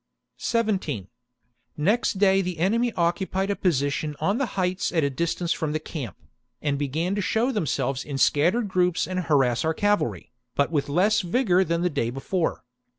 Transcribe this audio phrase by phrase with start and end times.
[0.37, 1.09] 17.
[1.77, 5.79] Next day the enemy occupied a position on the heights at a distance from the
[5.79, 6.17] camp,
[6.59, 11.19] and began to show themselves in scattered groups and harass our cavalry, but with less
[11.21, 12.63] vigour than the day before.